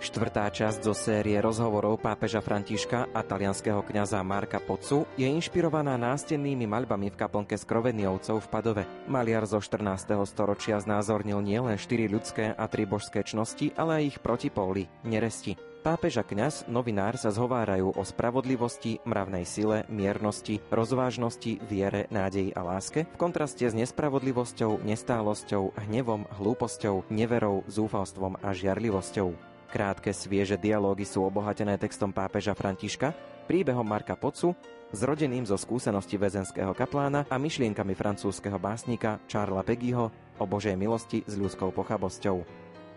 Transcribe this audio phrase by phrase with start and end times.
[0.00, 6.64] Štvrtá časť zo série rozhovorov pápeža Františka a talianského kňaza Marka Pocu je inšpirovaná nástennými
[6.64, 8.84] maľbami v kaplnke Skroveniovcov v Padove.
[9.12, 10.16] Maliar zo 14.
[10.24, 15.60] storočia znázornil nielen štyri ľudské a tri božské čnosti, ale aj ich protipóly, neresti.
[15.84, 22.64] Pápež a kňaz, novinár sa zhovárajú o spravodlivosti, mravnej sile, miernosti, rozvážnosti, viere, nádeji a
[22.64, 29.49] láske v kontraste s nespravodlivosťou, nestálosťou, hnevom, hlúposťou, neverou, zúfalstvom a žiarlivosťou.
[29.70, 33.14] Krátke, svieže dialógy sú obohatené textom pápeža Františka,
[33.46, 34.58] príbehom Marka Pocu,
[34.90, 40.10] zrodeným zo skúsenosti väzenského kaplána a myšlienkami francúzského básnika Charlesa Peggyho
[40.42, 42.42] o Božej milosti s ľudskou pochabosťou.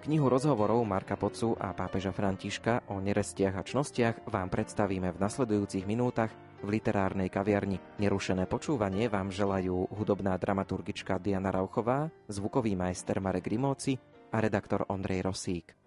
[0.04, 5.86] Knihu rozhovorov Marka Pocu a pápeža Františka o nerestiach a čnostiach vám predstavíme v nasledujúcich
[5.88, 7.78] minútach v literárnej kaviarni.
[8.02, 13.96] Nerušené počúvanie vám želajú hudobná dramaturgička Diana Rauchová, zvukový majster Marek Rimóci
[14.34, 15.83] a redaktor Ondrej Rosík.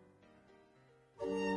[1.20, 1.55] Thank you.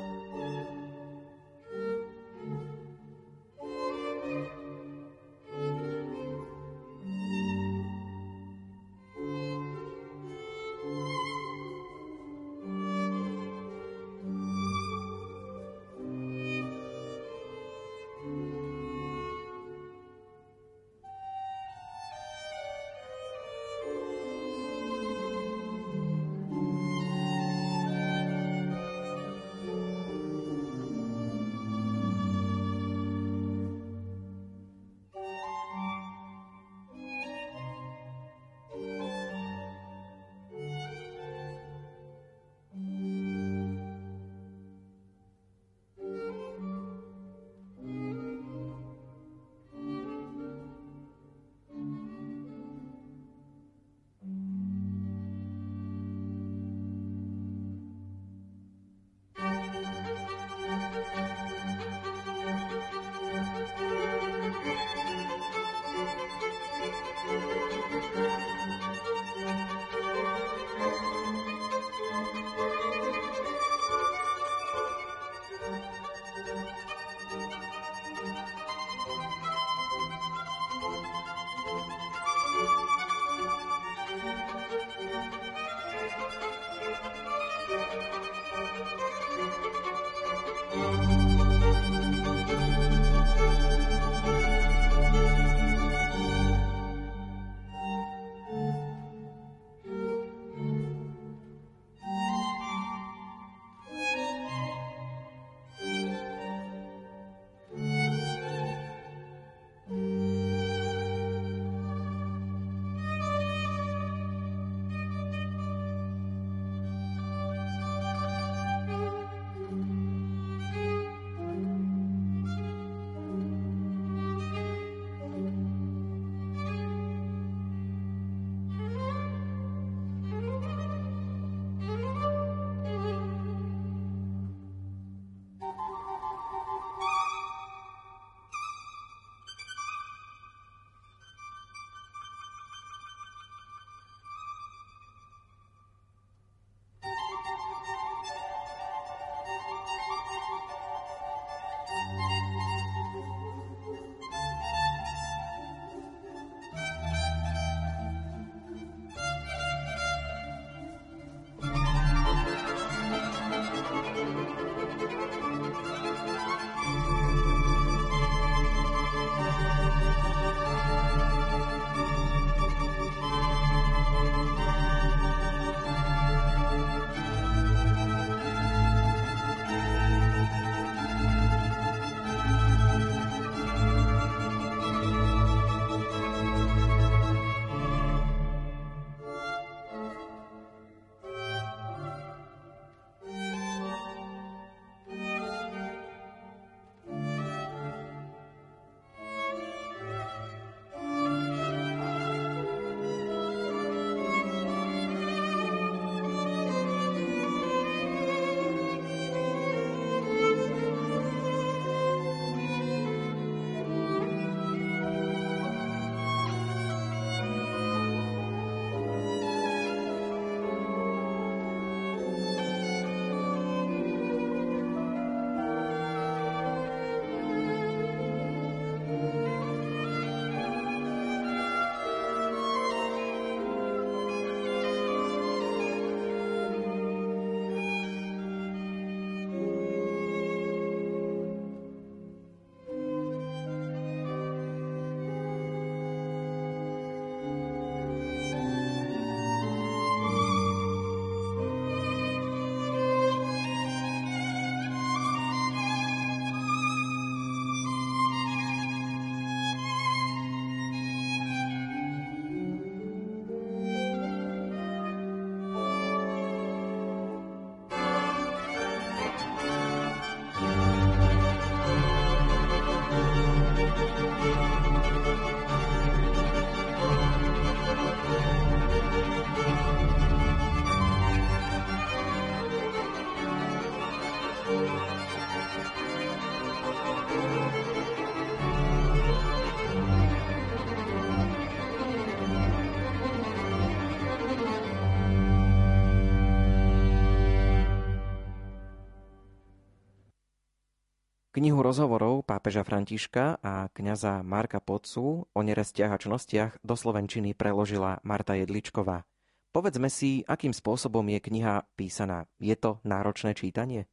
[301.59, 308.23] Knihu rozhovorov pápeža Františka a kňaza Marka Pocu o nerestiach a čnostiach do Slovenčiny preložila
[308.23, 309.27] Marta Jedličková.
[309.75, 312.47] Povedzme si, akým spôsobom je kniha písaná.
[312.63, 314.07] Je to náročné čítanie?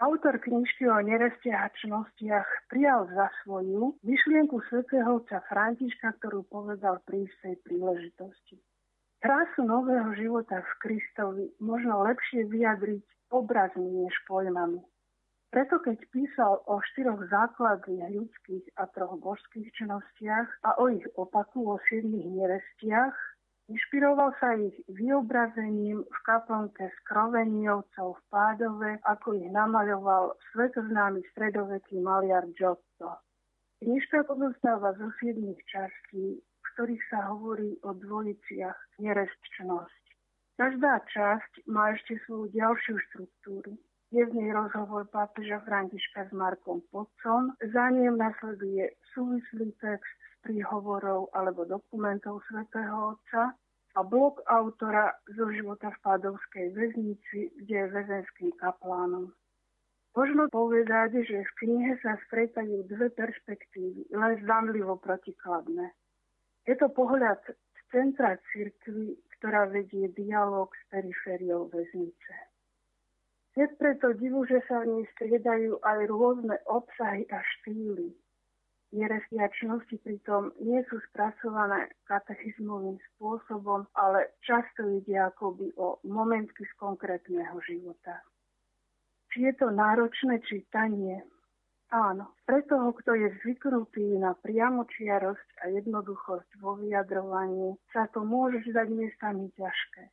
[0.00, 2.40] Autor knižky o nerestiach a
[2.72, 8.56] prijal za svoju myšlienku svätého otca Františka, ktorú povedal pri istej príležitosti.
[9.20, 13.04] Krásu nového života v Kristovi možno lepšie vyjadriť
[13.36, 14.80] obrazmi než pojmami.
[15.50, 21.74] Preto keď písal o štyroch základných ľudských a troch božských činnostiach a o ich opaku
[21.74, 23.14] o siedmých nerestiach,
[23.66, 32.46] inšpiroval sa ich vyobrazením v kaplnke skroveniovcov v Pádove, ako ich namaľoval svetoznámy stredoveký maliar
[32.54, 33.18] Giotto.
[33.82, 40.02] Knižka pozostáva zo siedmých častí, v ktorých sa hovorí o dvojiciach nerestčnosť.
[40.62, 43.74] Každá časť má ešte svoju ďalšiu štruktúru.
[44.10, 47.54] Je v nej rozhovor pápeža Františka s Markom Podcom.
[47.62, 53.54] Za ním nasleduje súvislý text z príhovorov alebo dokumentov svätého Otca
[53.94, 59.30] a blok autora zo života v Pádovskej väznici, kde je väzenským kaplánom.
[60.18, 65.86] Možno povedať, že v knihe sa stretajú dve perspektívy, len zdanlivo protikladné.
[66.66, 72.49] Je to pohľad z centra cirkvy, ktorá vedie dialog s perifériou väznice.
[73.58, 78.14] Je preto divu, že sa v nej striedajú aj rôzne obsahy a štýly.
[78.94, 87.58] Nerestiačnosti pritom nie sú spracované katechizmovým spôsobom, ale často ide akoby o momentky z konkrétneho
[87.66, 88.22] života.
[89.34, 91.22] Či je to náročné čítanie?
[91.90, 98.62] Áno, pre toho, kto je zvyknutý na priamočiarosť a jednoduchosť vo vyjadrovaní, sa to môže
[98.62, 100.10] zdať miestami ťažké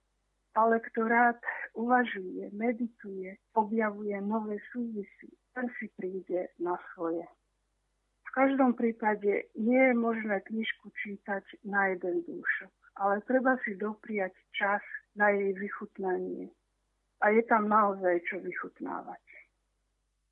[0.57, 1.37] ale kto rád
[1.77, 7.21] uvažuje, medituje, objavuje nové súvisy, ten si príde na svoje.
[8.25, 14.33] V každom prípade nie je možné knižku čítať na jeden dúšok, ale treba si dopriať
[14.57, 14.81] čas
[15.13, 16.49] na jej vychutnanie.
[17.21, 19.21] A je tam naozaj čo vychutnávať.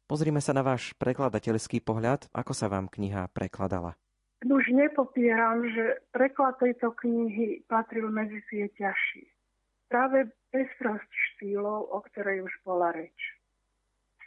[0.06, 3.98] Pozrime sa na váš prekladateľský pohľad, ako sa vám kniha prekladala.
[4.46, 9.35] Už nepopieram, že preklad tejto knihy patril medzi tie ťažšie
[9.88, 13.16] práve pestrosť štýlov, o ktorej už bola reč.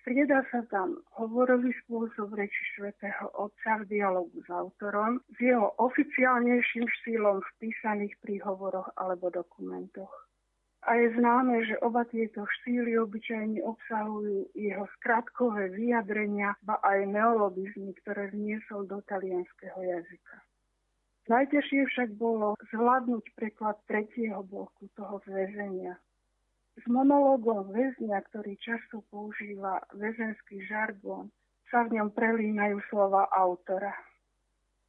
[0.01, 6.89] Strieda sa tam hovorový spôsob reči svätého Otca v dialogu s autorom s jeho oficiálnejším
[6.89, 10.09] štýlom v písaných príhovoroch alebo dokumentoch.
[10.89, 17.93] A je známe, že oba tieto štýly obyčajne obsahujú jeho skratkové vyjadrenia, ba aj neologizmy,
[18.01, 20.48] ktoré vniesol do talianského jazyka.
[21.29, 26.01] Najtežšie však bolo zvládnuť preklad tretieho bloku toho väzenia.
[26.81, 31.29] S monológom väzňa, ktorý často používa väzenský žargón,
[31.69, 33.93] sa v ňom prelínajú slova autora.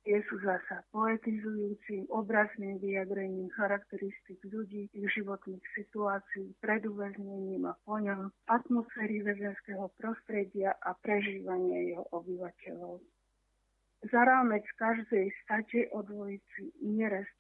[0.08, 8.00] Je sú zasa poetizujúcim, obrazným vyjadrením charakteristik ľudí, ich životných situácií, pred uväznením a po
[8.00, 13.03] ňom, atmosféry väzenského prostredia a prežívania jeho obyvateľov.
[14.00, 17.36] Za rámec každej state o dvojici nerest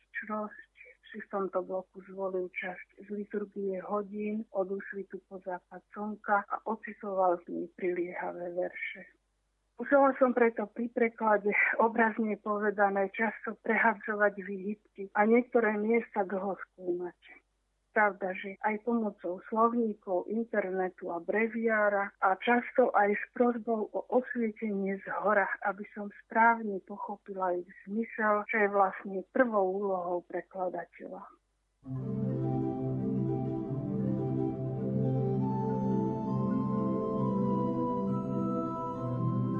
[1.09, 6.55] si v tomto bloku zvolil časť z liturgie hodín od úsvitu po západ slnka a
[6.69, 9.01] ocisoval z nej priliehavé verše.
[9.79, 11.49] Musela som preto pri preklade
[11.79, 17.15] obrazne povedané často prehadzovať výhybky a niektoré miesta dlho skúmať
[17.91, 24.97] pravda, že aj pomocou slovníkov, internetu a breviára a často aj s prozbou o osvietenie
[25.01, 31.21] z hora, aby som správne pochopila ich zmysel, čo je vlastne prvou úlohou prekladateľa.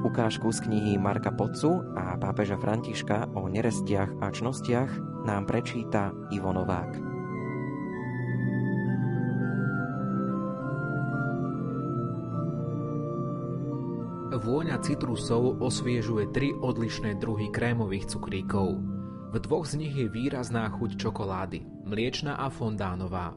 [0.00, 4.90] Ukážku z knihy Marka Pocu a pápeža Františka o nerestiach a čnostiach
[5.28, 7.09] nám prečíta Ivo Novák.
[14.30, 18.78] Vôňa citrusov osviežuje tri odlišné druhy krémových cukríkov.
[19.34, 23.34] V dvoch z nich je výrazná chuť čokolády, mliečna a fondánová.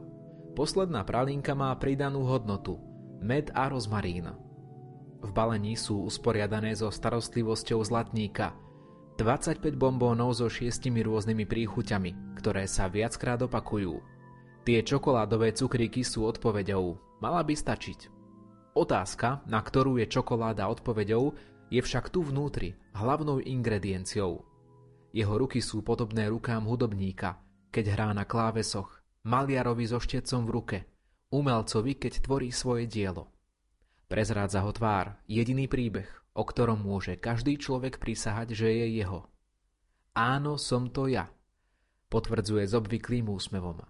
[0.54, 2.78] Posledná pralinka má pridanú hodnotu,
[3.18, 4.38] med a rozmarín.
[5.18, 8.54] V balení sú usporiadané so starostlivosťou zlatníka,
[9.18, 13.98] 25 bombónov so šiestimi rôznymi príchuťami, ktoré sa viackrát opakujú.
[14.62, 18.13] Tie čokoládové cukríky sú odpoveďou, mala by stačiť.
[18.74, 21.30] Otázka, na ktorú je čokoláda odpoveďou,
[21.70, 24.42] je však tu vnútri, hlavnou ingredienciou.
[25.14, 27.38] Jeho ruky sú podobné rukám hudobníka,
[27.70, 30.78] keď hrá na klávesoch, maliarovi so štecom v ruke,
[31.30, 33.30] umelcovi, keď tvorí svoje dielo.
[34.10, 39.30] Prezrádza ho tvár, jediný príbeh, o ktorom môže každý človek prisahať, že je jeho.
[40.18, 41.30] Áno, som to ja,
[42.10, 43.86] potvrdzuje s obvyklým úsmevom.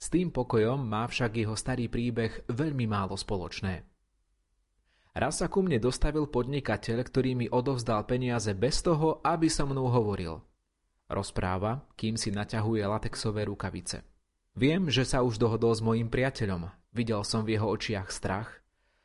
[0.00, 3.93] S tým pokojom má však jeho starý príbeh veľmi málo spoločné.
[5.14, 9.86] Raz sa ku mne dostavil podnikateľ, ktorý mi odovzdal peniaze bez toho, aby so mnou
[9.86, 10.42] hovoril.
[11.06, 14.02] Rozpráva, kým si naťahuje latexové rukavice.
[14.58, 16.66] Viem, že sa už dohodol s mojim priateľom.
[16.90, 18.58] Videl som v jeho očiach strach.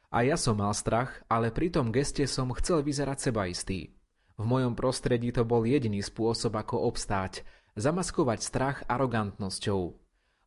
[0.10, 3.94] A ja som mal strach, ale pri tom geste som chcel vyzerať sebaistý.
[4.34, 7.46] V mojom prostredí to bol jediný spôsob, ako obstáť,
[7.78, 9.82] zamaskovať strach arogantnosťou.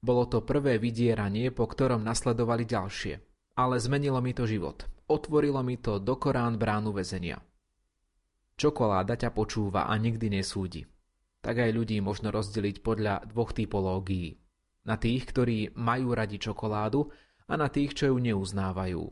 [0.02, 3.14] Bolo to prvé vydieranie, po ktorom nasledovali ďalšie.
[3.54, 4.90] Ale zmenilo mi to život.
[5.12, 7.37] Otvorilo mi to do Korán bránu väzenia.
[8.57, 10.88] Čokoláda ťa počúva a nikdy nesúdi.
[11.45, 14.40] Tak aj ľudí možno rozdeliť podľa dvoch typológií.
[14.88, 17.12] Na tých, ktorí majú radi čokoládu
[17.45, 19.04] a na tých, čo ju neuznávajú.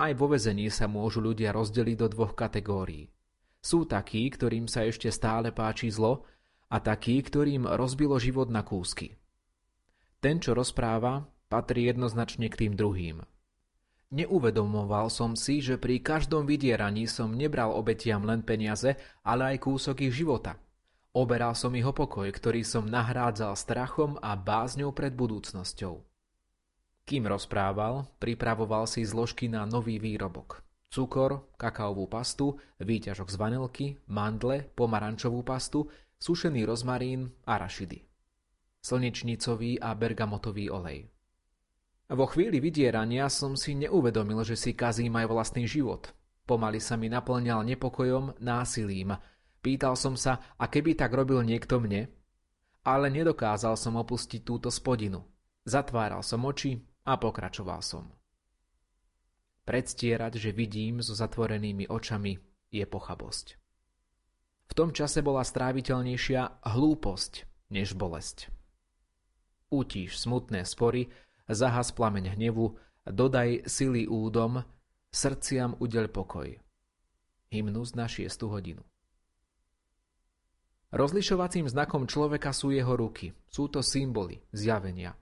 [0.00, 3.12] Aj vo väzení sa môžu ľudia rozdeliť do dvoch kategórií.
[3.60, 6.24] Sú takí, ktorým sa ešte stále páči zlo
[6.72, 9.20] a takí, ktorým rozbilo život na kúsky.
[10.24, 13.20] Ten, čo rozpráva, patrí jednoznačne k tým druhým.
[14.10, 20.02] Neuvedomoval som si, že pri každom vydieraní som nebral obetiam len peniaze, ale aj kúsok
[20.02, 20.58] ich života.
[21.14, 26.02] Oberal som ich o pokoj, ktorý som nahrádzal strachom a bázňou pred budúcnosťou.
[27.06, 30.62] Kým rozprával, pripravoval si zložky na nový výrobok.
[30.90, 35.86] Cukor, kakaovú pastu, výťažok z vanilky, mandle, pomarančovú pastu,
[36.18, 38.02] sušený rozmarín a rašidy.
[38.82, 41.06] Slnečnicový a bergamotový olej.
[42.10, 46.10] Vo chvíli vydierania som si neuvedomil, že si kazím aj vlastný život.
[46.42, 49.14] Pomaly sa mi naplňal nepokojom, násilím.
[49.62, 52.10] Pýtal som sa, a keby tak robil niekto mne?
[52.82, 55.22] Ale nedokázal som opustiť túto spodinu.
[55.62, 58.10] Zatváral som oči a pokračoval som.
[59.62, 62.34] Predstierať, že vidím so zatvorenými očami,
[62.74, 63.46] je pochabosť.
[64.66, 68.50] V tom čase bola stráviteľnejšia hlúposť než bolesť.
[69.70, 71.06] Utíš smutné spory,
[71.50, 74.62] zahas plameň hnevu, dodaj sily údom,
[75.10, 76.54] srdciam udel pokoj.
[77.50, 78.86] Hymnus na 6 hodinu.
[80.90, 83.30] Rozlišovacím znakom človeka sú jeho ruky.
[83.46, 85.14] Sú to symboly, zjavenia.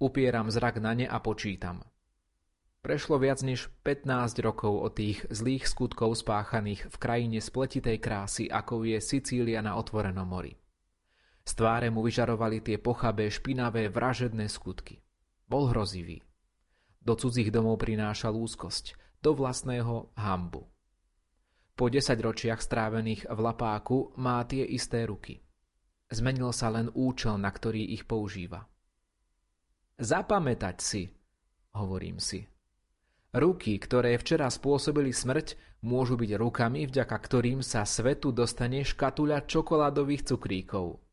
[0.00, 1.84] Upieram zrak na ne a počítam.
[2.80, 8.86] Prešlo viac než 15 rokov od tých zlých skutkov spáchaných v krajine spletitej krásy, ako
[8.86, 10.56] je Sicília na otvorenom mori.
[11.44, 15.04] Z tváre mu vyžarovali tie pochabé, špinavé, vražedné skutky.
[15.48, 16.20] Bol hrozivý.
[17.00, 18.92] Do cudzích domov prinášal úzkosť,
[19.24, 20.68] do vlastného hambu.
[21.72, 25.40] Po desaťročiach strávených v lapáku má tie isté ruky.
[26.12, 28.68] Zmenil sa len účel, na ktorý ich používa.
[29.96, 31.02] Zapamätať si,
[31.72, 32.44] hovorím si.
[33.32, 40.28] Ruky, ktoré včera spôsobili smrť, môžu byť rukami, vďaka ktorým sa svetu dostane škatuľa čokoládových
[40.28, 41.07] cukríkov.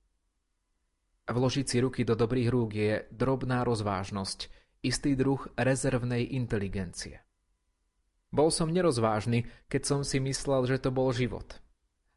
[1.26, 4.46] Vložiť si ruky do dobrých rúk je drobná rozvážnosť,
[4.86, 7.26] istý druh rezervnej inteligencie.
[8.30, 11.58] Bol som nerozvážny, keď som si myslel, že to bol život.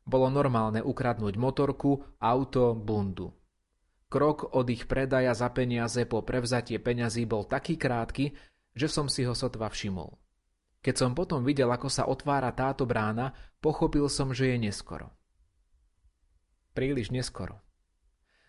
[0.05, 3.33] Bolo normálne ukradnúť motorku, auto, bundu.
[4.13, 8.37] Krok od ich predaja za peniaze po prevzatie peňazí bol taký krátky,
[8.77, 10.17] že som si ho sotva všimol.
[10.85, 13.33] Keď som potom videl, ako sa otvára táto brána,
[13.65, 15.13] pochopil som, že je neskoro.
[16.77, 17.68] Príliš neskoro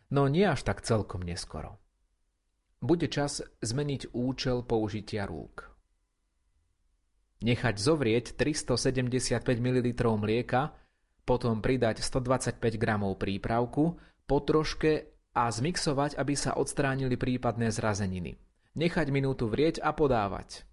[0.09, 1.77] no nie až tak celkom neskoro.
[2.79, 5.67] Bude čas zmeniť účel použitia rúk.
[7.39, 9.87] Nechať zovrieť 375 ml
[10.19, 10.75] mlieka,
[11.23, 12.85] potom pridať 125 g
[13.15, 13.95] prípravku,
[14.29, 18.37] po troške a zmixovať, aby sa odstránili prípadné zrazeniny.
[18.75, 20.67] Nechať minútu vrieť a podávať.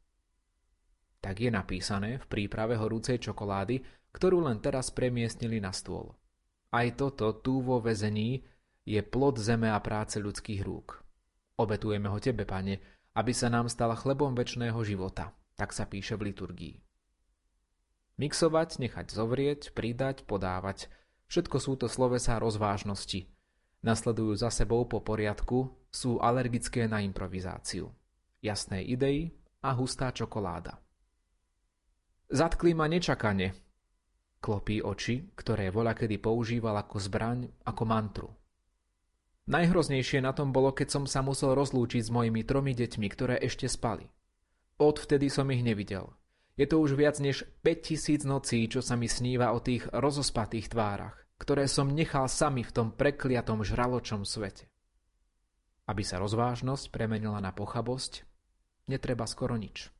[1.21, 6.15] Tak je napísané v príprave horúcej čokolády, ktorú len teraz premiestnili na stôl.
[6.71, 8.43] Aj toto tu vo väzení
[8.87, 11.03] je plod zeme a práce ľudských rúk.
[11.59, 12.79] Obetujeme ho Tebe, Pane,
[13.19, 15.35] aby sa nám stal chlebom väčšného života.
[15.59, 16.77] Tak sa píše v liturgii.
[18.17, 20.89] Mixovať, nechať zovrieť, pridať, podávať.
[21.27, 23.27] Všetko sú to slovesá rozvážnosti.
[23.83, 27.93] Nasledujú za sebou po poriadku, sú alergické na improvizáciu.
[28.41, 29.33] Jasné idei
[29.65, 30.79] a hustá čokoláda.
[32.29, 33.57] Zatkli ma nečakane.
[34.45, 38.29] Klopí oči, ktoré voľa kedy používal ako zbraň, ako mantru.
[39.47, 43.71] Najhroznejšie na tom bolo, keď som sa musel rozlúčiť s mojimi tromi deťmi, ktoré ešte
[43.71, 44.11] spali.
[44.83, 46.11] Odvtedy som ich nevidel.
[46.59, 51.15] Je to už viac než 5000 nocí, čo sa mi sníva o tých rozospatých tvárach,
[51.39, 54.67] ktoré som nechal sami v tom prekliatom žraločom svete.
[55.87, 58.27] Aby sa rozvážnosť premenila na pochabosť,
[58.91, 59.95] netreba skoro nič.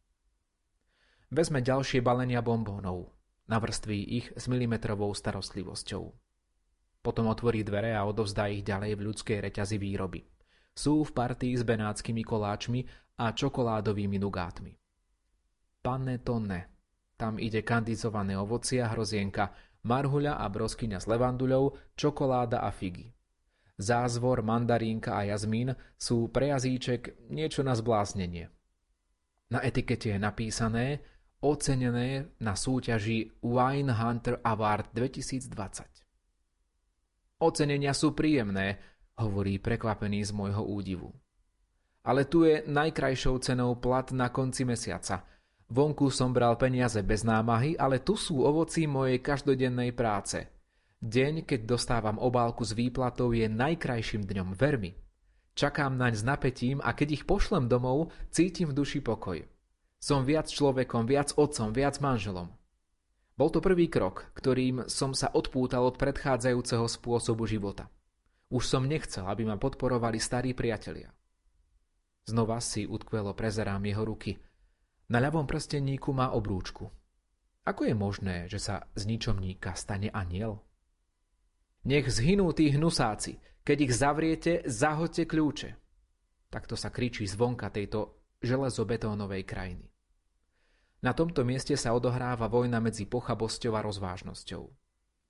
[1.31, 3.15] Vezme ďalšie balenia bombónov.
[3.47, 6.26] Navrství ich s milimetrovou starostlivosťou.
[7.07, 10.27] Potom otvorí dvere a odovzdá ich ďalej v ľudskej reťazi výroby.
[10.75, 12.83] Sú v partii s benátskymi koláčmi
[13.23, 14.75] a čokoládovými nugátmi.
[15.87, 16.61] Panettone.
[17.15, 19.55] Tam ide kandizované ovocia, hrozienka,
[19.87, 23.15] marhuľa a broskyňa s levanduľou, čokoláda a figy.
[23.79, 28.51] Zázvor, mandarínka a jazmín sú pre jazyček niečo na zbláznenie.
[29.55, 31.07] Na etikete je napísané
[31.39, 36.06] ocenené na súťaži Wine Hunter Award 2020.
[37.37, 38.81] Ocenenia sú príjemné,
[39.21, 41.13] hovorí prekvapený z môjho údivu.
[42.07, 45.27] Ale tu je najkrajšou cenou plat na konci mesiaca.
[45.69, 50.49] Vonku som bral peniaze bez námahy, ale tu sú ovoci mojej každodennej práce.
[51.03, 54.97] Deň, keď dostávam obálku s výplatou, je najkrajším dňom, vermi.
[55.53, 59.45] Čakám naň s napätím a keď ich pošlem domov, cítim v duši pokoj.
[60.01, 62.49] Som viac človekom, viac otcom, viac manželom.
[63.37, 67.93] Bol to prvý krok, ktorým som sa odpútal od predchádzajúceho spôsobu života.
[68.49, 71.13] Už som nechcel, aby ma podporovali starí priatelia.
[72.25, 74.33] Znova si utkvelo prezerám jeho ruky.
[75.13, 76.89] Na ľavom prstenníku má obrúčku.
[77.69, 80.65] Ako je možné, že sa z ničomníka stane aniel?
[81.85, 85.71] Nech zhynú tí hnusáci, keď ich zavriete, zahoďte kľúče.
[86.49, 89.87] Takto sa kričí zvonka tejto železobetónovej krajiny.
[91.05, 94.65] Na tomto mieste sa odohráva vojna medzi pochabosťou a rozvážnosťou.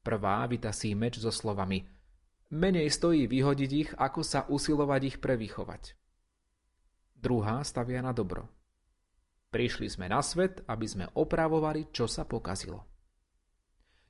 [0.06, 1.82] Prvá vytasí meč so slovami
[2.46, 5.98] Menej stojí vyhodiť ich, ako sa usilovať ich prevychovať.
[7.18, 8.46] Druhá stavia na dobro.
[9.50, 12.86] Prišli sme na svet, aby sme opravovali, čo sa pokazilo.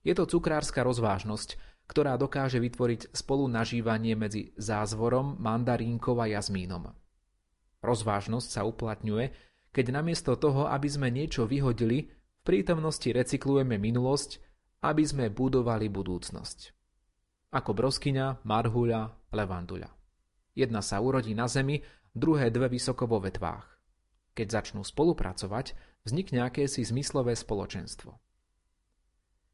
[0.05, 1.57] Je to cukrárska rozvážnosť,
[1.89, 6.93] ktorá dokáže vytvoriť spolu nažívanie medzi zázvorom, mandarínkou a jazmínom.
[7.81, 9.33] Rozvážnosť sa uplatňuje,
[9.77, 14.41] keď namiesto toho, aby sme niečo vyhodili, v prítomnosti recyklujeme minulosť,
[14.81, 16.73] aby sme budovali budúcnosť.
[17.53, 19.93] Ako broskyňa, marhuľa, levanduľa.
[20.57, 21.85] Jedna sa urodí na zemi,
[22.17, 23.69] druhé dve vysoko vo vetvách.
[24.33, 25.77] Keď začnú spolupracovať,
[26.09, 28.17] vznikne akési zmyslové spoločenstvo.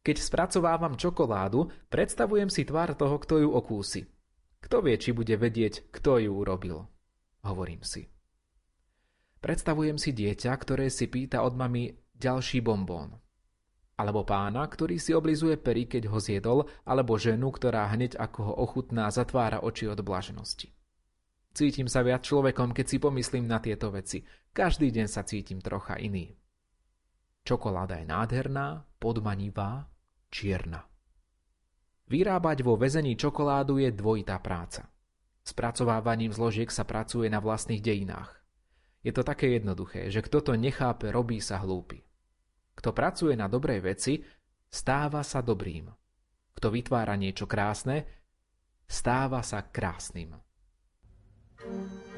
[0.06, 4.06] Keď spracovávam čokoládu, predstavujem si tvár toho, kto ju okúsi.
[4.62, 6.86] Kto vie, či bude vedieť, kto ju urobil.
[7.42, 8.11] Hovorím si.
[9.42, 13.18] Predstavujem si dieťa, ktoré si pýta od mami ďalší bombón.
[13.98, 18.54] Alebo pána, ktorý si oblizuje pery, keď ho zjedol, alebo ženu, ktorá hneď ako ho
[18.62, 20.70] ochutná zatvára oči od blaženosti.
[21.52, 24.24] Cítim sa viac človekom, keď si pomyslím na tieto veci.
[24.54, 26.32] Každý deň sa cítim trocha iný.
[27.42, 29.90] Čokoláda je nádherná, podmanivá,
[30.30, 30.86] čierna.
[32.08, 34.88] Vyrábať vo väzení čokoládu je dvojitá práca.
[35.42, 38.41] Spracovávaním zložiek sa pracuje na vlastných dejinách.
[39.02, 42.06] Je to také jednoduché, že kto to nechápe, robí sa hlúpy.
[42.78, 44.22] Kto pracuje na dobrej veci,
[44.70, 45.90] stáva sa dobrým.
[46.54, 48.06] Kto vytvára niečo krásne,
[48.86, 50.38] stáva sa krásnym.
[51.62, 52.11] thank you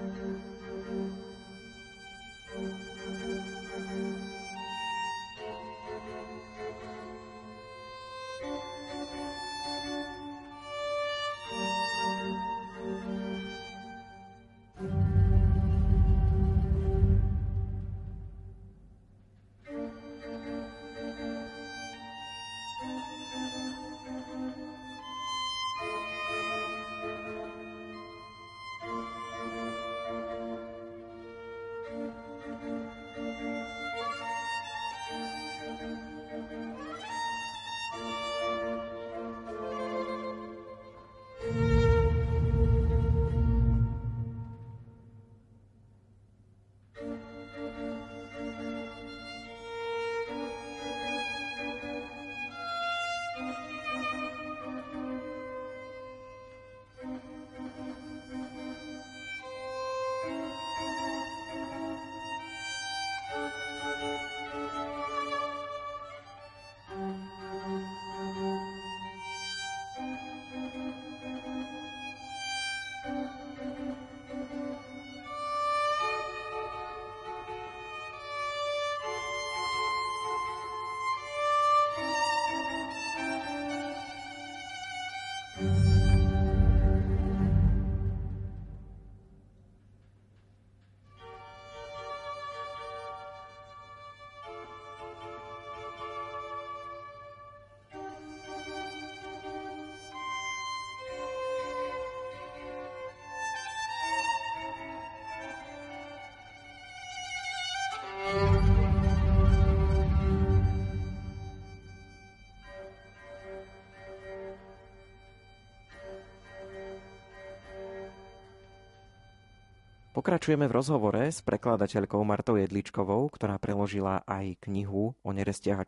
[120.35, 125.87] Pokračujeme v rozhovore s prekladateľkou Martou Jedličkovou, ktorá preložila aj knihu o nerestiach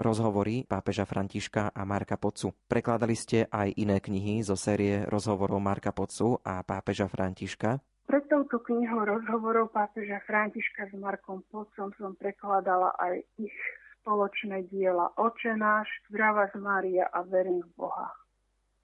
[0.00, 2.56] rozhovory pápeža Františka a Marka Pocu.
[2.64, 7.76] Prekladali ste aj iné knihy zo série rozhovorov Marka Pocu a pápeža Františka.
[8.08, 13.52] Pred touto knihou rozhovorov pápeža Františka s Markom Pocom som prekladala aj ich
[14.00, 18.08] spoločné diela Oče náš, Zdravá z Mária a Verím v Boha.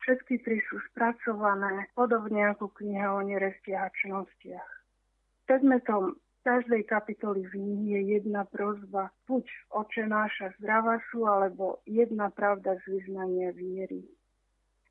[0.05, 4.80] Všetky tri sú spracované podobne ako kniha o nerestiach a čnostiach.
[5.51, 6.15] Predmetom
[6.47, 12.83] každej kapitoly knihy je jedna prozba, buď oče náša zdravá sú, alebo jedna pravda z
[12.87, 14.07] vyznania viery.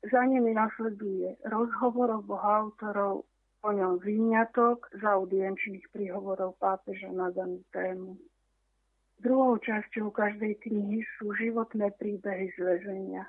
[0.04, 3.24] Za nimi nasleduje rozhovor oboch autorov,
[3.64, 8.20] po ňom výňatok z audienčných príhovorov pápeža na danú tému.
[9.24, 13.24] Druhou časťou každej knihy sú životné príbehy z väzenia.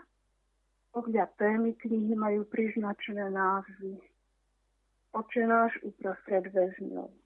[0.92, 4.04] Podľa témy knihy majú priznačené názvy.
[5.16, 7.21] Oče náš uprostred väzňov.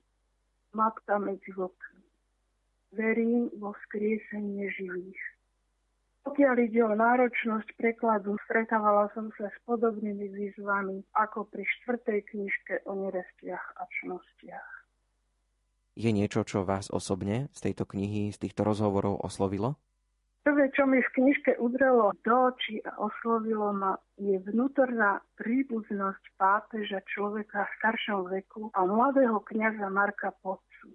[0.75, 2.03] Matka medzi vlkmi.
[2.99, 5.23] Verím vo skriesenie živých.
[6.27, 12.73] Pokiaľ ide o náročnosť prekladu, stretávala som sa s podobnými výzvami ako pri štvrtej knižke
[12.89, 14.69] o nerestiach a čnostiach.
[15.95, 19.79] Je niečo, čo vás osobne z tejto knihy, z týchto rozhovorov oslovilo?
[20.45, 27.01] Prvé, čo mi v knižke udrelo do očí a oslovilo ma, je vnútorná príbuznosť pápeža
[27.09, 30.93] človeka v staršom veku a mladého kniaza Marka Podcu.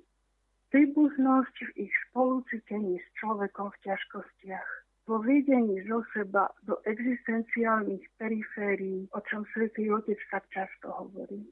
[0.70, 4.70] Príbuznosť v ich spolucitení s človekom v ťažkostiach.
[5.10, 11.42] Vo videní zo seba do existenciálnych periférií, o čom svätý Otec tak často hovorí.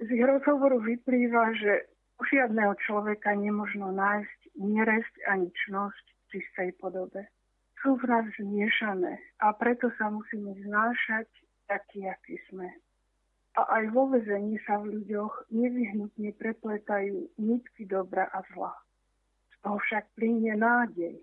[0.00, 1.84] Z ich rozhovoru vyplýva, že
[2.16, 7.30] u žiadneho človeka nemožno nájsť neresť ani čnosť, čistej podobe.
[7.78, 11.30] Sú v nás zmiešané a preto sa musíme znášať
[11.70, 12.66] taký, aký sme.
[13.54, 18.74] A aj vo vezení sa v ľuďoch nevyhnutne prepletajú nitky dobra a zla.
[19.54, 21.22] Z toho však plinie nádej.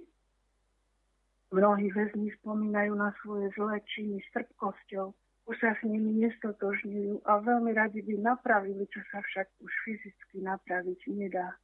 [1.51, 5.11] Mnohí väzni spomínajú na svoje zlé činy s trpkosťou,
[5.51, 10.39] už sa s nimi nestotožňujú a veľmi radi by napravili, čo sa však už fyzicky
[10.39, 11.59] napraviť nedá.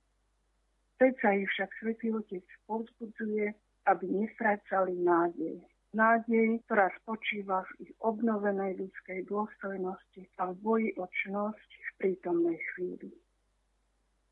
[0.98, 3.54] Predsa ich však Svetý Otec povzbudzuje,
[3.86, 5.62] aby nestrácali nádej.
[5.94, 12.60] Nádej, ktorá spočíva v ich obnovenej ľudskej dôstojnosti a v boji o čnosť v prítomnej
[12.74, 13.14] chvíli.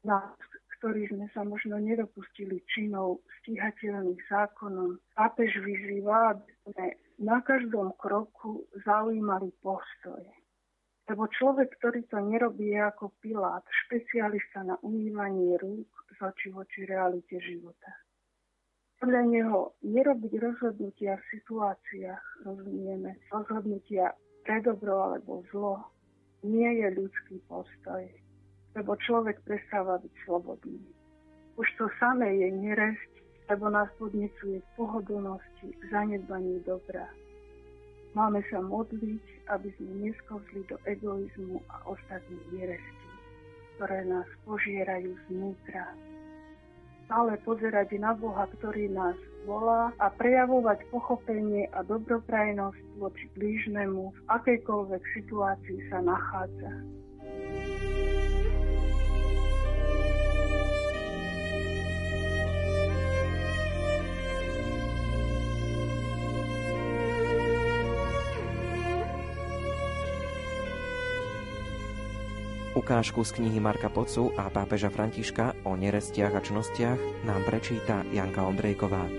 [0.03, 0.37] Nás,
[0.77, 6.85] ktorí sme sa možno nedopustili činov stíhateľných zákonom, pápež vyzýva, aby sme
[7.21, 10.29] na každom kroku zaujímali postoje.
[11.05, 16.89] Lebo človek, ktorý to nerobí, je ako Pilát, špecialista na umývanie rúk z oči voči
[16.89, 17.93] realite života.
[18.97, 25.83] Podľa neho nerobiť rozhodnutia v situáciách, rozumieme, rozhodnutia pre dobro alebo zlo,
[26.41, 28.01] nie je ľudský postoj,
[28.73, 30.81] lebo človek prestáva byť slobodný.
[31.57, 33.11] Už to samé je neresť,
[33.53, 37.05] lebo nás podnecuje v pohodlnosti, k zanedbaní dobra.
[38.17, 43.09] Máme sa modliť, aby sme neskozli do egoizmu a ostatných nerestí,
[43.75, 45.91] ktoré nás požierajú znútra.
[47.05, 54.19] Stále pozerať na Boha, ktorý nás volá a prejavovať pochopenie a dobroprajnosť voči blížnemu v
[54.25, 57.04] akejkoľvek situácii sa nachádza.
[72.85, 78.45] Ukážku z knihy Marka Pocu a pápeža Františka o nerestiach a čnostiach nám prečíta Janka
[78.45, 79.09] Ondrejková.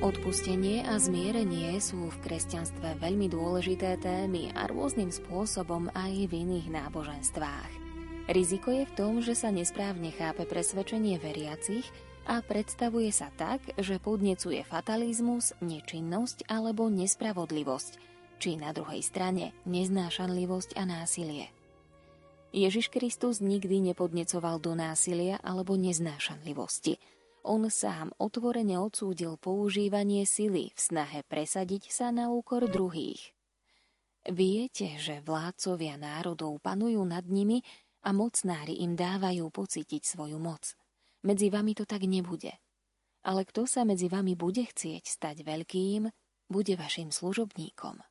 [0.00, 6.72] Odpustenie a zmierenie sú v kresťanstve veľmi dôležité témy a rôznym spôsobom aj v iných
[6.72, 7.72] náboženstvách.
[8.24, 11.84] Riziko je v tom, že sa nesprávne chápe presvedčenie veriacich,
[12.24, 17.92] a predstavuje sa tak, že podnecuje fatalizmus, nečinnosť alebo nespravodlivosť,
[18.40, 21.52] či na druhej strane neznášanlivosť a násilie.
[22.54, 26.96] Ježiš Kristus nikdy nepodnecoval do násilia alebo neznášanlivosti.
[27.44, 33.34] On sám otvorene odsúdil používanie sily v snahe presadiť sa na úkor druhých.
[34.24, 37.60] Viete, že vládcovia národov panujú nad nimi
[38.00, 40.72] a mocnári im dávajú pocítiť svoju moc–
[41.24, 42.52] medzi vami to tak nebude.
[43.24, 46.12] Ale kto sa medzi vami bude chcieť stať veľkým,
[46.52, 48.04] bude vašim služobníkom.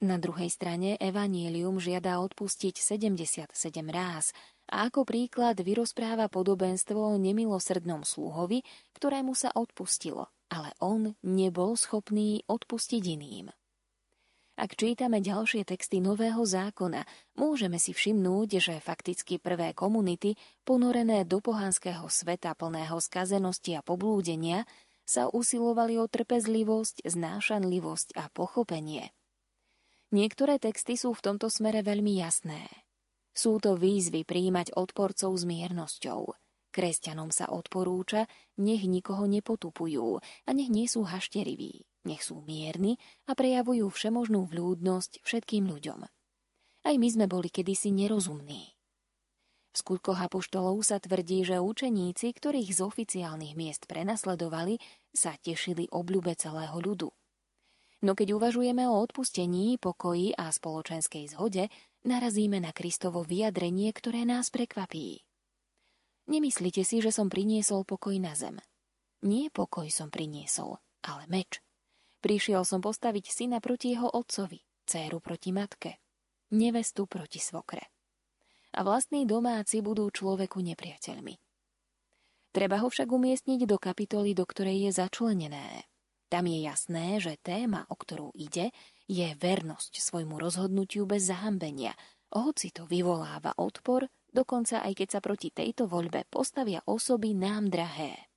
[0.00, 3.52] Na druhej strane Evanielium žiada odpustiť 77
[3.92, 4.32] ráz
[4.72, 8.64] A ako príklad vyrozpráva podobenstvo o nemilosrdnom sluhovi,
[8.96, 13.52] ktorému sa odpustilo, ale on nebol schopný odpustiť iným.
[14.60, 20.36] Ak čítame ďalšie texty Nového zákona, môžeme si všimnúť, že fakticky prvé komunity,
[20.68, 24.68] ponorené do pohanského sveta plného skazenosti a poblúdenia,
[25.08, 29.08] sa usilovali o trpezlivosť, znášanlivosť a pochopenie.
[30.12, 32.68] Niektoré texty sú v tomto smere veľmi jasné.
[33.32, 36.36] Sú to výzvy príjmať odporcov s miernosťou.
[36.70, 38.30] Kresťanom sa odporúča,
[38.62, 41.82] nech nikoho nepotupujú a nech nie sú hašteriví.
[42.06, 42.96] Nech sú mierni
[43.28, 46.00] a prejavujú všemožnú vľúdnosť všetkým ľuďom.
[46.80, 48.72] Aj my sme boli kedysi nerozumní.
[49.70, 54.80] V skutkoch apoštolov sa tvrdí, že učeníci, ktorých z oficiálnych miest prenasledovali,
[55.14, 57.12] sa tešili obľube celého ľudu.
[58.00, 61.68] No keď uvažujeme o odpustení, pokoji a spoločenskej zhode,
[62.08, 65.20] narazíme na Kristovo vyjadrenie, ktoré nás prekvapí.
[66.30, 68.62] Nemyslíte si, že som priniesol pokoj na zem.
[69.26, 71.58] Nie pokoj som priniesol, ale meč.
[72.22, 75.98] Prišiel som postaviť syna proti jeho otcovi, céru proti matke,
[76.54, 77.90] nevestu proti svokre.
[78.78, 81.34] A vlastní domáci budú človeku nepriateľmi.
[82.54, 85.90] Treba ho však umiestniť do kapitoly, do ktorej je začlenené.
[86.30, 88.70] Tam je jasné, že téma, o ktorú ide,
[89.10, 91.98] je vernosť svojmu rozhodnutiu bez zahambenia,
[92.30, 98.30] hoci to vyvoláva odpor, dokonca aj keď sa proti tejto voľbe postavia osoby nám drahé.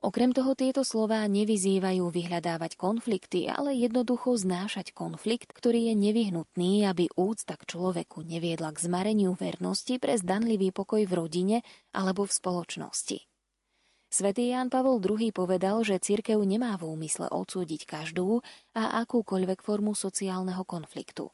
[0.00, 7.12] Okrem toho tieto slová nevyzývajú vyhľadávať konflikty, ale jednoducho znášať konflikt, ktorý je nevyhnutný, aby
[7.20, 11.56] úcta k človeku neviedla k zmareniu vernosti pre zdanlivý pokoj v rodine
[11.92, 13.28] alebo v spoločnosti.
[14.10, 18.40] Svetý Ján Pavol II povedal, že cirkev nemá v úmysle odsúdiť každú
[18.72, 21.28] a akúkoľvek formu sociálneho konfliktu.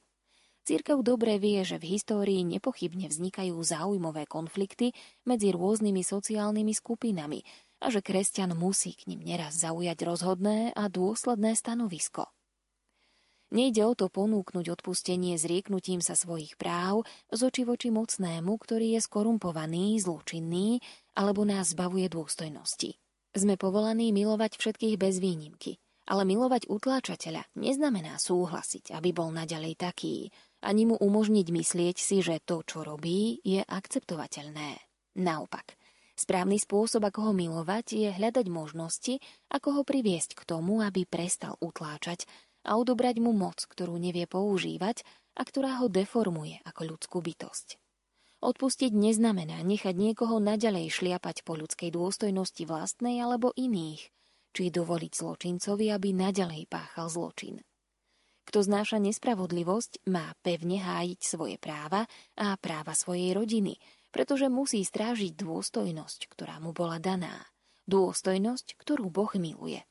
[0.66, 4.90] Cirkev dobre vie, že v histórii nepochybne vznikajú záujmové konflikty
[5.22, 7.46] medzi rôznymi sociálnymi skupinami,
[7.78, 12.26] a že kresťan musí k ním neraz zaujať rozhodné a dôsledné stanovisko.
[13.54, 19.00] Nejde o to ponúknuť odpustenie zrieknutím sa svojich práv z oči voči mocnému, ktorý je
[19.06, 20.82] skorumpovaný, zločinný
[21.14, 22.98] alebo nás zbavuje dôstojnosti.
[23.38, 25.78] Sme povolaní milovať všetkých bez výnimky,
[26.10, 32.40] ale milovať utláčateľa neznamená súhlasiť, aby bol naďalej taký, ani mu umožniť myslieť si, že
[32.44, 34.80] to, čo robí, je akceptovateľné.
[35.16, 35.76] Naopak,
[36.16, 39.20] Správny spôsob, ako ho milovať, je hľadať možnosti,
[39.52, 42.24] ako ho priviesť k tomu, aby prestal utláčať
[42.64, 45.04] a odobrať mu moc, ktorú nevie používať
[45.36, 47.76] a ktorá ho deformuje ako ľudskú bytosť.
[48.40, 54.08] Odpustiť neznamená nechať niekoho naďalej šliapať po ľudskej dôstojnosti vlastnej alebo iných,
[54.56, 57.60] či dovoliť zločincovi, aby naďalej páchal zločin.
[58.46, 62.06] Kto znáša nespravodlivosť, má pevne hájiť svoje práva
[62.38, 63.76] a práva svojej rodiny–
[64.16, 67.44] pretože musí strážiť dôstojnosť, ktorá mu bola daná.
[67.84, 69.84] Dôstojnosť, ktorú Boh miluje.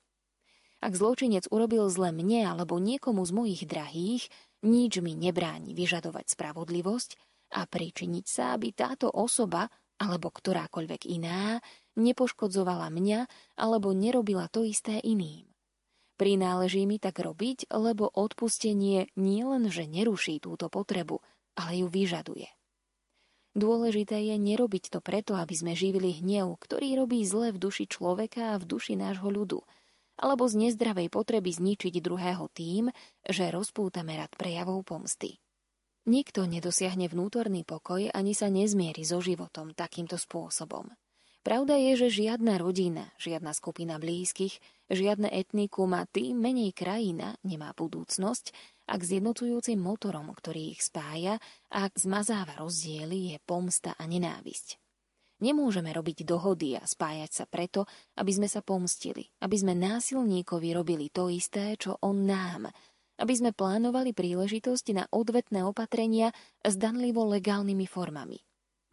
[0.82, 4.26] Ak zločinec urobil zle mne alebo niekomu z mojich drahých,
[4.66, 7.10] nič mi nebráni vyžadovať spravodlivosť
[7.54, 9.70] a pričiniť sa, aby táto osoba
[10.02, 11.62] alebo ktorákoľvek iná
[11.94, 13.20] nepoškodzovala mňa
[13.62, 15.55] alebo nerobila to isté iným.
[16.16, 21.20] Prináleží mi tak robiť, lebo odpustenie nie len, že neruší túto potrebu,
[21.60, 22.48] ale ju vyžaduje.
[23.56, 28.56] Dôležité je nerobiť to preto, aby sme živili hnev, ktorý robí zle v duši človeka
[28.56, 29.64] a v duši nášho ľudu,
[30.20, 32.92] alebo z nezdravej potreby zničiť druhého tým,
[33.24, 35.40] že rozpútame rad prejavov pomsty.
[36.06, 40.92] Nikto nedosiahne vnútorný pokoj ani sa nezmieri so životom takýmto spôsobom.
[41.46, 44.58] Pravda je, že žiadna rodina, žiadna skupina blízkych,
[44.90, 48.50] žiadne etnikum a tým menej krajina nemá budúcnosť,
[48.90, 51.38] ak zjednocujúcim motorom, ktorý ich spája
[51.70, 54.82] a ak zmazáva rozdiely, je pomsta a nenávisť.
[55.46, 57.86] Nemôžeme robiť dohody a spájať sa preto,
[58.18, 62.74] aby sme sa pomstili, aby sme násilníkovi robili to isté, čo on nám,
[63.22, 66.34] aby sme plánovali príležitosť na odvetné opatrenia
[66.66, 68.42] s danlivo legálnymi formami.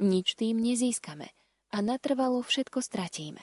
[0.05, 1.33] Nič tým nezískame
[1.73, 3.41] a natrvalo všetko stratíme.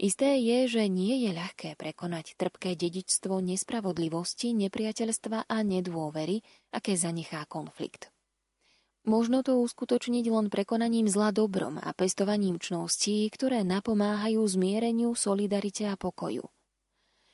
[0.00, 6.40] Isté je, že nie je ľahké prekonať trpké dedičstvo nespravodlivosti, nepriateľstva a nedôvery,
[6.72, 8.08] aké zanechá konflikt.
[9.04, 16.00] Možno to uskutočniť len prekonaním zla dobrom a pestovaním čností, ktoré napomáhajú zmiereniu, solidarite a
[16.00, 16.48] pokoju.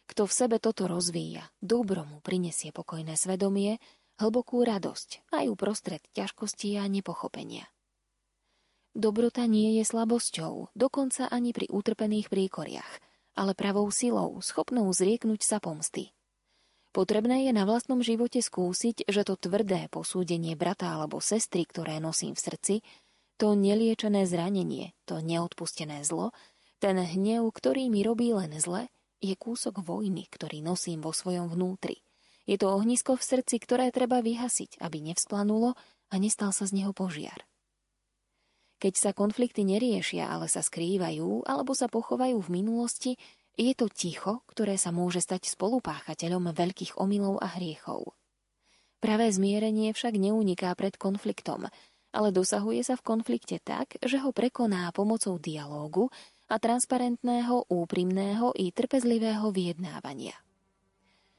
[0.06, 3.78] Kto v sebe toto rozvíja, dobromu prinesie pokojné svedomie,
[4.18, 7.66] hlbokú radosť aj uprostred ťažkosti a nepochopenia.
[8.96, 13.04] Dobrota nie je slabosťou, dokonca ani pri utrpených príkoriach,
[13.36, 16.16] ale pravou silou, schopnou zrieknúť sa pomsty.
[16.96, 22.32] Potrebné je na vlastnom živote skúsiť, že to tvrdé posúdenie brata alebo sestry, ktoré nosím
[22.32, 22.74] v srdci,
[23.36, 26.32] To neliečené zranenie, to neodpustené zlo,
[26.80, 28.88] ten hnev, ktorý mi robí len zle,
[29.20, 32.00] je kúsok vojny, ktorý nosím vo svojom vnútri.
[32.48, 35.76] Je to ohnisko v srdci, ktoré treba vyhasiť, aby nevzplanulo
[36.08, 37.44] a nestal sa z neho požiar.
[38.76, 43.12] Keď sa konflikty neriešia, ale sa skrývajú alebo sa pochovajú v minulosti,
[43.56, 48.12] je to ticho, ktoré sa môže stať spolupáchateľom veľkých omylov a hriechov.
[49.00, 51.72] Pravé zmierenie však neuniká pred konfliktom,
[52.12, 56.12] ale dosahuje sa v konflikte tak, že ho prekoná pomocou dialógu
[56.52, 60.36] a transparentného, úprimného i trpezlivého vyjednávania.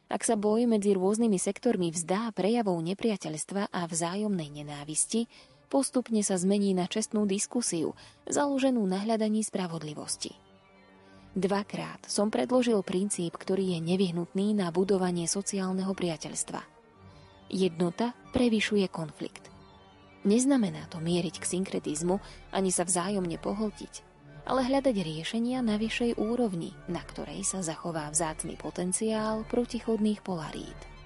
[0.08, 5.28] Ak sa boj medzi rôznymi sektormi vzdá prejavou nepriateľstva a vzájomnej nenávisti,
[5.67, 7.93] postupne sa zmení na čestnú diskusiu,
[8.27, 10.36] založenú na hľadaní spravodlivosti.
[11.38, 16.65] Dvakrát som predložil princíp, ktorý je nevyhnutný na budovanie sociálneho priateľstva.
[17.53, 19.53] Jednota prevyšuje konflikt.
[20.25, 22.17] Neznamená to mieriť k synkretizmu
[22.49, 23.93] ani sa vzájomne pohltiť,
[24.49, 30.97] ale hľadať riešenia na vyššej úrovni, na ktorej sa zachová vzácny potenciál protichodných polarít.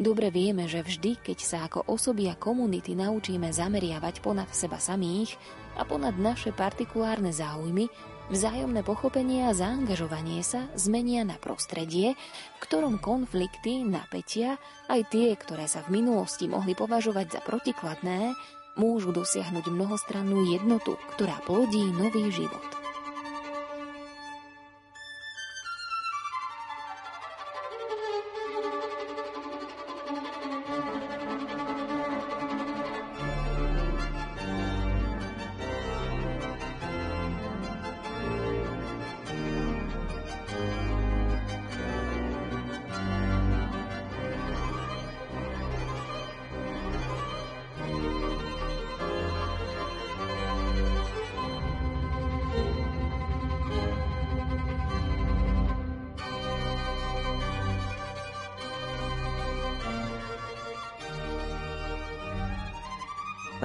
[0.00, 5.36] Dobre vieme, že vždy, keď sa ako osoby a komunity naučíme zameriavať ponad seba samých
[5.76, 7.92] a ponad naše partikulárne záujmy,
[8.32, 14.56] vzájomné pochopenie a zaangažovanie sa zmenia na prostredie, v ktorom konflikty, napätia,
[14.88, 18.32] aj tie, ktoré sa v minulosti mohli považovať za protikladné,
[18.80, 22.79] môžu dosiahnuť mnohostrannú jednotu, ktorá plodí nový život.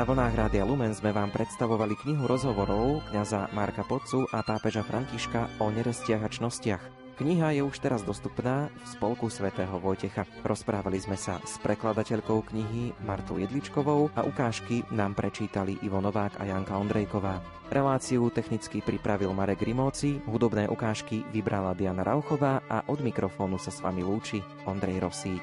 [0.06, 5.58] Na vlnách Rádia Lumen sme vám predstavovali knihu rozhovorov kňaza Marka Podcu a pápeža Františka
[5.58, 6.84] o nerestiach a čnostiach.
[7.18, 10.30] Kniha je už teraz dostupná v spolku svätého Vojtecha.
[10.46, 16.54] Rozprávali sme sa s prekladateľkou knihy Martou Jedličkovou a ukážky nám prečítali Ivo Novák a
[16.54, 17.42] Janka Ondrejková.
[17.74, 23.82] Reláciu technicky pripravil Marek Rimóci, hudobné ukážky vybrala Diana Rauchová a od mikrofónu sa s
[23.82, 24.38] vami lúči
[24.70, 25.42] Ondrej Rosík.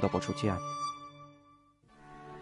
[0.00, 0.75] Do počutia.